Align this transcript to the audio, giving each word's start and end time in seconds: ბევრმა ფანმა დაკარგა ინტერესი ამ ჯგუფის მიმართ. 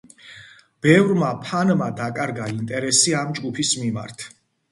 ბევრმა 0.85 1.27
ფანმა 1.49 1.89
დაკარგა 2.01 2.47
ინტერესი 2.55 3.15
ამ 3.21 3.35
ჯგუფის 3.41 3.77
მიმართ. 3.83 4.27